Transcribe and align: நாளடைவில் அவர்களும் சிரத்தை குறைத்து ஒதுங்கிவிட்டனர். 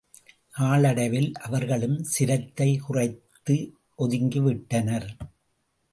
நாளடைவில் 0.53 1.33
அவர்களும் 1.41 1.99
சிரத்தை 2.03 2.69
குறைத்து 2.77 3.57
ஒதுங்கிவிட்டனர். 3.99 5.07